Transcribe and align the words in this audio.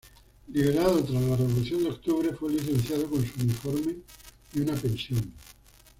Liberado 0.47 1.03
tras 1.03 1.21
la 1.21 1.35
Revolución 1.37 1.83
de 1.83 1.91
Octubre, 1.91 2.33
fue 2.33 2.53
licenciado 2.53 3.07
con 3.07 3.23
su 3.23 3.39
uniforme 3.39 3.97
y 4.55 4.59
una 4.61 4.73
pensión. 4.73 5.31